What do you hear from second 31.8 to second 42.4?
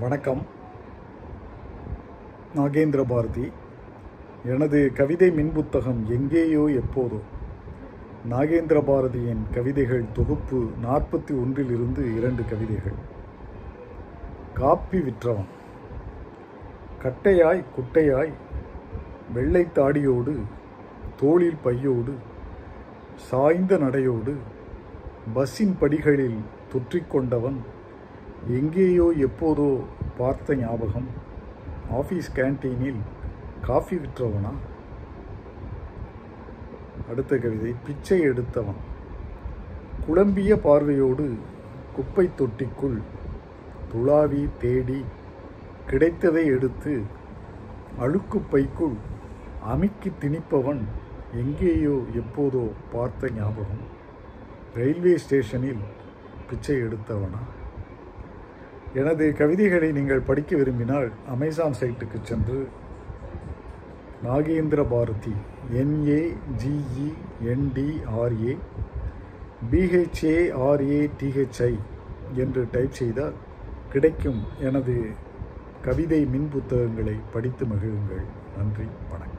Office கேன்டீனில் coffee விற்றவனா? அடுத்த கவிதை பிச்சை எடுத்தவன். குழம்பிய பார்வையோடு குப்பை